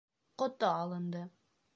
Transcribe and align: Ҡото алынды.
Ҡото 0.43 0.71
алынды. 0.79 1.21